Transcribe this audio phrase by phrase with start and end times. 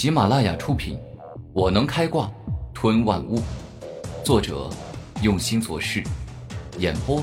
[0.00, 0.96] 喜马拉雅出品，
[1.52, 2.32] 《我能开挂
[2.72, 3.38] 吞万物》，
[4.24, 4.70] 作者
[5.20, 6.02] 用心做事，
[6.78, 7.22] 演播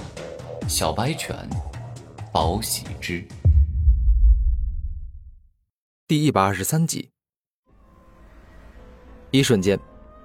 [0.68, 1.36] 小白犬，
[2.32, 3.28] 宝喜之。
[6.08, 7.10] 第一百二十三集。
[9.32, 9.80] 一瞬间，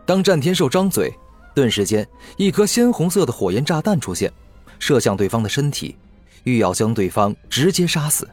[0.04, 1.10] 当战天兽张嘴，
[1.54, 2.06] 顿时间，
[2.36, 4.30] 一颗鲜红色的火焰炸弹出现，
[4.78, 5.96] 射向对方的身体，
[6.44, 8.28] 欲要将对方直接杀死。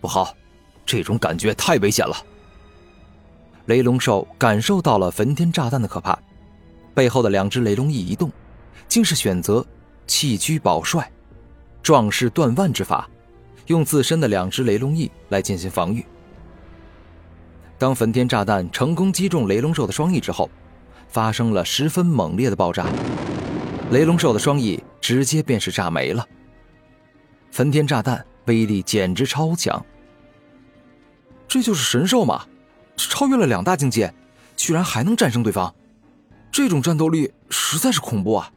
[0.00, 0.36] 不好，
[0.84, 2.16] 这种感觉太危险了。
[3.66, 6.16] 雷龙兽感受到了焚天炸弹的可怕，
[6.94, 8.30] 背后的两只雷龙翼一动，
[8.86, 9.64] 竟是选择
[10.06, 11.10] 弃车保帅，
[11.82, 13.08] 壮士断腕之法，
[13.66, 16.04] 用自身的两只雷龙翼来进行防御。
[17.76, 20.48] 当焚天炸弹成功击中雷龙兽的双翼之后，
[21.08, 22.86] 发生了十分猛烈的爆炸，
[23.90, 26.24] 雷龙兽的双翼直接便是炸没了。
[27.50, 29.84] 焚天炸弹威力简直超强，
[31.48, 32.46] 这就是神兽吗？
[32.96, 34.12] 超越了两大境界，
[34.56, 35.72] 居然还能战胜对方，
[36.50, 38.50] 这种战斗力实在是恐怖啊！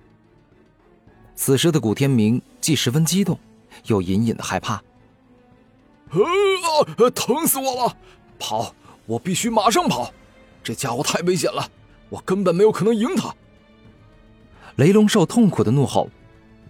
[1.35, 3.37] 此时的古天明既十分激动，
[3.85, 4.75] 又隐隐的害怕。
[4.75, 4.81] 啊！
[7.13, 7.97] 疼死我了！
[8.39, 8.73] 跑！
[9.05, 10.11] 我必须马上跑！
[10.63, 11.69] 这家伙太危险了，
[12.09, 13.33] 我根本没有可能赢他。
[14.75, 16.09] 雷龙兽痛苦的怒吼，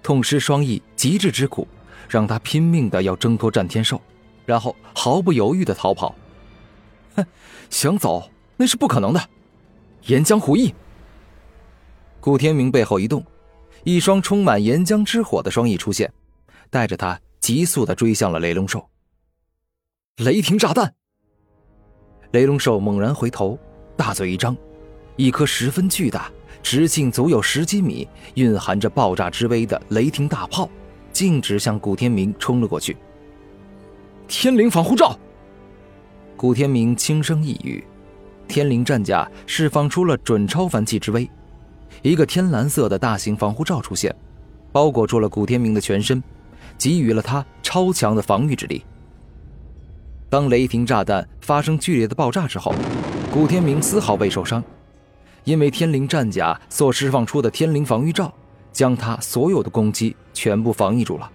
[0.01, 1.67] 痛失双翼，极致之苦，
[2.07, 4.01] 让他拼命的要挣脱战天兽，
[4.45, 6.15] 然后毫不犹豫的逃跑。
[7.69, 9.29] 想走那是不可能的。
[10.05, 10.73] 岩浆虎翼。
[12.19, 13.23] 古天明背后一动，
[13.83, 16.11] 一双充满岩浆之火的双翼出现，
[16.69, 18.89] 带着他急速的追向了雷龙兽。
[20.17, 20.93] 雷霆炸弹。
[22.31, 23.57] 雷龙兽猛然回头，
[23.95, 24.55] 大嘴一张，
[25.15, 26.31] 一颗十分巨大、
[26.61, 30.69] 直径足有十几米、蕴含着爆炸之威的雷霆大炮，
[31.13, 32.97] 径直向古天明冲了过去。
[34.27, 35.17] 天灵防护罩。
[36.39, 37.83] 古天明轻声一语，
[38.47, 41.29] 天灵战甲释放出了准超凡气之威，
[42.01, 44.15] 一个天蓝色的大型防护罩出现，
[44.71, 46.23] 包裹住了古天明的全身，
[46.77, 48.85] 给予了他超强的防御之力。
[50.29, 52.73] 当雷霆炸弹发生剧烈的爆炸之后，
[53.33, 54.63] 古天明丝毫未受伤，
[55.43, 58.33] 因为天灵战甲所释放出的天灵防御罩，
[58.71, 61.29] 将他所有的攻击全部防御住了。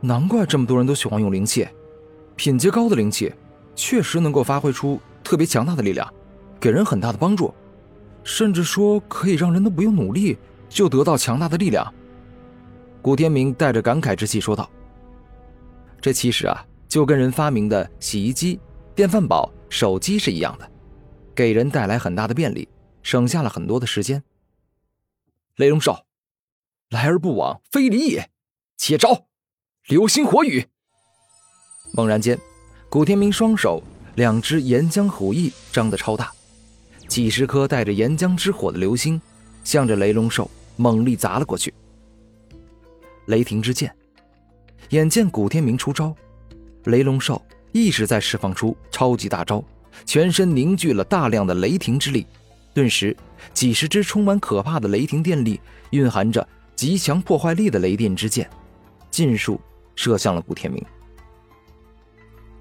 [0.00, 1.66] 难怪这么多人都喜欢用灵器。
[2.36, 3.32] 品阶高的灵气，
[3.74, 6.12] 确实能够发挥出特别强大的力量，
[6.60, 7.52] 给人很大的帮助，
[8.22, 10.36] 甚至说可以让人都不用努力
[10.68, 11.92] 就得到强大的力量。
[13.00, 14.68] 古天明带着感慨之气说道
[16.00, 18.60] ：“这其实啊，就跟人发明的洗衣机、
[18.94, 20.70] 电饭煲、手机是一样的，
[21.34, 22.68] 给人带来很大的便利，
[23.02, 24.22] 省下了很多的时间。”
[25.56, 26.04] 雷龙兽，
[26.90, 28.30] 来而不往非礼也，
[28.76, 29.26] 且招，
[29.86, 30.66] 流星火雨。
[31.96, 32.38] 猛然间，
[32.90, 33.82] 古天明双手
[34.16, 36.30] 两只岩浆虎翼张得超大，
[37.08, 39.18] 几十颗带着岩浆之火的流星，
[39.64, 41.72] 向着雷龙兽猛力砸了过去。
[43.28, 43.90] 雷霆之剑，
[44.90, 46.14] 眼见古天明出招，
[46.84, 47.40] 雷龙兽
[47.72, 49.64] 一直在释放出超级大招，
[50.04, 52.26] 全身凝聚了大量的雷霆之力，
[52.74, 53.16] 顿时
[53.54, 55.58] 几十支充满可怕的雷霆电力、
[55.92, 56.46] 蕴含着
[56.76, 58.46] 极强破坏力的雷电之剑，
[59.10, 59.58] 尽数
[59.94, 60.84] 射向了古天明。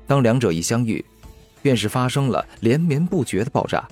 [0.08, 1.04] 当两者一相遇，
[1.62, 3.88] 便是发生了连绵不绝的爆炸，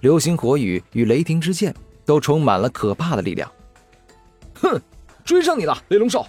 [0.00, 1.74] 流星火雨与雷霆之剑
[2.04, 3.50] 都充满了可怕的力量。
[4.54, 4.80] 哼，
[5.24, 6.26] 追上你了，雷龙兽！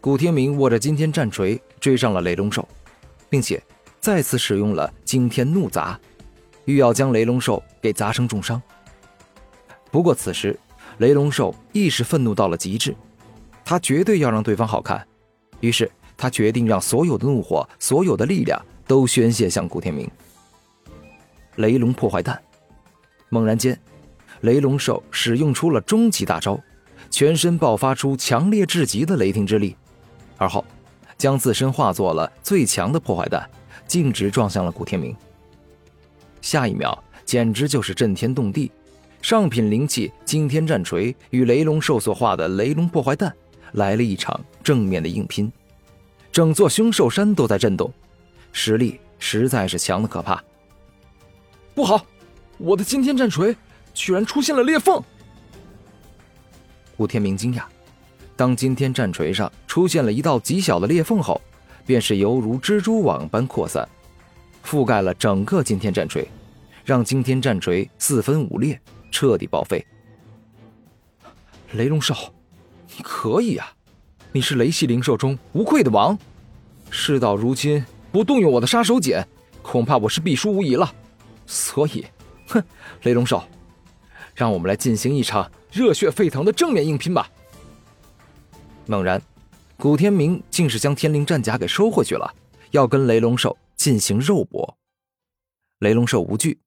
[0.00, 2.66] 古天明握着惊天战锤追上了雷龙兽，
[3.28, 3.62] 并且
[4.00, 5.98] 再次使用了惊天怒砸，
[6.64, 8.60] 欲要将雷龙兽给砸成重伤。
[9.90, 10.58] 不过此时，
[10.98, 12.94] 雷龙兽亦是愤怒到了极致，
[13.64, 15.06] 他绝对要让对方好看，
[15.60, 15.90] 于是。
[16.18, 20.10] 他决定让所有的怒火、所有的力量都宣泄向古天明。
[21.56, 22.38] 雷龙破坏弹，
[23.28, 23.78] 猛然间，
[24.40, 26.60] 雷龙兽使用出了终极大招，
[27.08, 29.76] 全身爆发出强烈至极的雷霆之力，
[30.36, 30.64] 而后
[31.16, 33.48] 将自身化作了最强的破坏弹，
[33.86, 35.16] 径直撞向了古天明。
[36.40, 38.70] 下一秒，简直就是震天动地，
[39.22, 43.32] 上品灵气惊天战锤与雷龙兽所化的雷龙破坏弹
[43.72, 45.50] 来了一场正面的硬拼。
[46.38, 47.92] 整座凶兽山都在震动，
[48.52, 50.40] 实力实在是强的可怕。
[51.74, 52.06] 不好，
[52.58, 53.56] 我的惊天战锤
[53.92, 55.02] 居然出现了裂缝！
[56.96, 57.64] 古天明惊讶，
[58.36, 61.40] 当惊天战锤上出现了一道极小的裂缝后，
[61.84, 63.88] 便是犹如蜘蛛网般扩散，
[64.64, 66.24] 覆盖了整个惊天战锤，
[66.84, 68.80] 让惊天战锤四分五裂，
[69.10, 69.84] 彻底报废。
[71.72, 72.14] 雷龙兽，
[72.96, 73.74] 你可以啊！
[74.30, 76.16] 你是雷系灵兽中无愧的王，
[76.90, 79.24] 事到如今，不动用我的杀手锏，
[79.62, 80.94] 恐怕我是必输无疑了。
[81.46, 82.04] 所以，
[82.48, 82.62] 哼，
[83.04, 83.42] 雷龙兽，
[84.34, 87.30] 让我们来进行一场热血沸腾的正面硬拼吧。
[88.84, 89.20] 猛然，
[89.78, 92.30] 古天明竟是将天灵战甲给收回去了，
[92.72, 94.76] 要跟雷龙兽进行肉搏。
[95.78, 96.60] 雷龙兽无惧，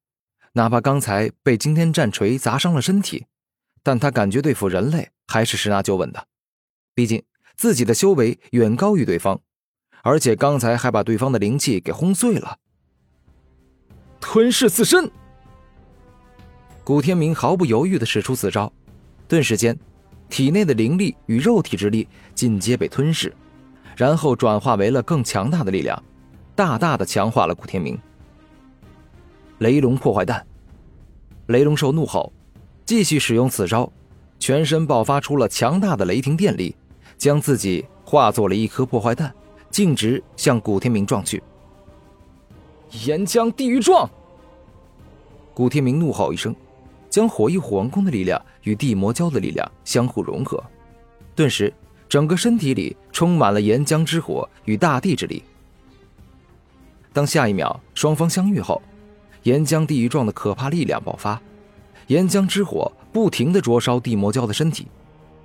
[0.54, 3.24] 哪怕刚才被惊天战锤砸伤了身体，
[3.84, 6.26] 但他感觉对付人类还是十拿九稳的。
[6.94, 7.22] 毕竟
[7.62, 9.38] 自己的修为远高于对方，
[10.02, 12.58] 而且刚才还把对方的灵气给轰碎了。
[14.20, 15.08] 吞噬自身，
[16.82, 18.72] 古天明毫不犹豫的使出此招，
[19.28, 19.78] 顿时间，
[20.28, 23.32] 体内的灵力与肉体之力尽皆被吞噬，
[23.96, 26.02] 然后转化为了更强大的力量，
[26.56, 27.96] 大大的强化了古天明。
[29.58, 30.44] 雷龙破坏弹，
[31.46, 32.32] 雷龙兽怒吼，
[32.84, 33.88] 继续使用此招，
[34.40, 36.74] 全身爆发出了强大的雷霆电力，
[37.22, 39.32] 将自己化作了一颗破坏弹，
[39.70, 41.40] 径直向古天明撞去。
[43.06, 44.10] 岩浆地狱撞！
[45.54, 46.52] 古天明怒吼一声，
[47.08, 50.60] 将火翼虎王宫的力量与地魔蛟的力量相互融合，
[51.36, 51.72] 顿时
[52.08, 55.44] 整个身体里充满了岩浆之火与大地之力。
[57.12, 58.82] 当下一秒双方相遇后。
[59.44, 61.40] 岩浆地狱状的可怕力量爆发，
[62.08, 64.88] 岩浆之火不停的灼烧地魔蛟的身体，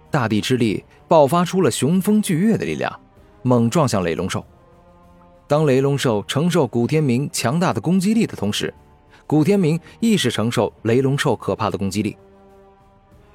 [0.10, 3.00] 大地之力爆发出了雄风巨岳的力量，
[3.44, 4.46] 猛撞向雷龙兽。
[5.48, 8.74] 当雷龙兽承受古天明强大的攻击力的同时，
[9.26, 12.18] 古天明亦是承受雷龙兽可怕的攻击力。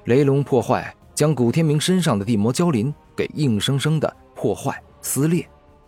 [0.05, 5.47] 雷龙破坏将古天明身上的地魔蛟鳞给硬生生的破坏撕裂，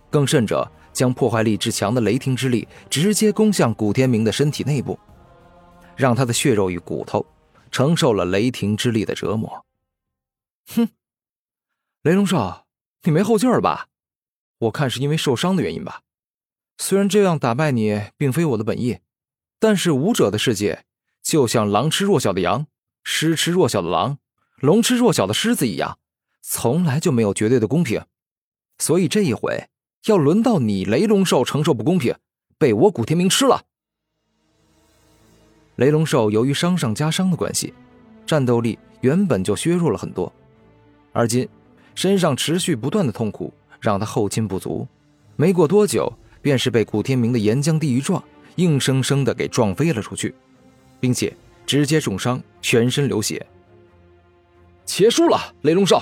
[0.09, 0.69] 更甚者。
[0.95, 4.97] 将破坏力之强的雷霆之力直接攻向古天明的身体内部，
[5.93, 7.25] 让他的血肉与骨头
[7.69, 9.64] 承受了雷霆之力的折磨。
[10.67, 10.89] 哼，
[12.03, 12.67] 雷龙少，
[13.03, 13.89] 你没后劲儿吧？
[14.59, 16.01] 我看是因为受伤的原因吧。
[16.77, 18.99] 虽然这样打败你并非我的本意，
[19.59, 20.85] 但是武者的世界
[21.21, 22.67] 就像狼吃弱小的羊，
[23.03, 24.19] 狮吃弱小的狼，
[24.57, 25.99] 龙吃弱小的狮子一样，
[26.41, 28.05] 从来就没有绝对的公平。
[28.77, 29.69] 所以这一回。
[30.07, 32.15] 要轮到你雷龙兽承受不公平，
[32.59, 33.65] 被我古天明吃了。
[35.77, 37.73] 雷龙兽由于伤上加伤的关系，
[38.23, 40.31] 战斗力原本就削弱了很多，
[41.15, 41.47] 而今
[41.95, 44.85] 身上持续不断的痛苦让他后劲不足，
[45.37, 48.21] 没过多久便是被古天明的岩浆地狱撞
[48.57, 50.35] 硬生生的给撞飞了出去，
[50.99, 51.33] 并且
[51.65, 53.45] 直接重伤，全身流血。
[54.83, 56.01] 结束了，雷龙兽。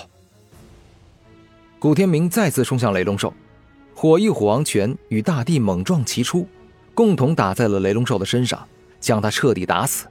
[1.77, 3.31] 古天明再次冲向雷龙兽。
[3.93, 6.47] 火翼虎王拳与大地猛撞齐出，
[6.95, 8.67] 共同打在了雷龙兽的身上，
[8.99, 10.07] 将他彻底打死。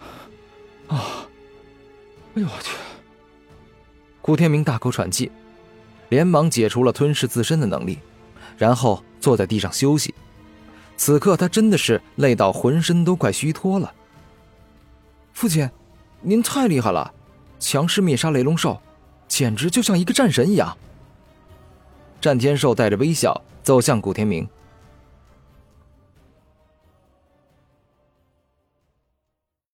[0.88, 1.28] 啊！
[2.34, 2.73] 哎呦我去！
[4.26, 5.30] 古天明大口喘气，
[6.08, 7.98] 连忙解除了吞噬自身的能力，
[8.56, 10.14] 然后坐在地上休息。
[10.96, 13.92] 此刻他真的是累到浑身都快虚脱了。
[15.34, 15.68] 父亲，
[16.22, 17.12] 您太厉害了，
[17.58, 18.80] 强势灭杀雷龙兽，
[19.28, 20.74] 简直就像一个战神一样。
[22.18, 24.48] 战天兽带着微笑走向古天明。